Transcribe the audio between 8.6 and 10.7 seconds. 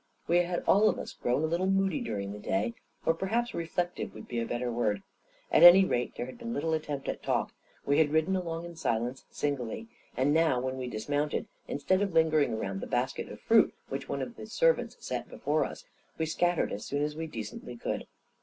in silence, singly; and now,